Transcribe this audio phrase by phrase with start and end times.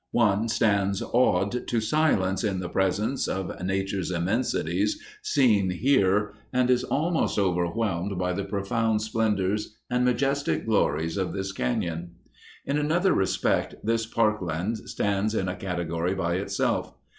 [0.13, 6.83] One stands awed to silence in the presence of "Nature's immensities" seen here and is
[6.83, 12.13] almost overwhelmed by the profound splendors and majestic glories of this cañon.
[12.65, 16.95] In another respect this park land stands in a category by itself.